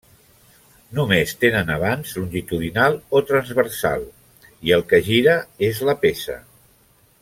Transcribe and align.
Només 0.99 1.33
tenen 1.43 1.69
avanç 1.75 2.15
longitudinal 2.21 2.99
o 3.19 3.23
transversal, 3.33 4.09
i 4.71 4.77
el 4.79 4.85
que 4.95 5.05
gira 5.11 5.41
és 5.71 5.87
la 5.91 6.01
peça. 6.07 6.45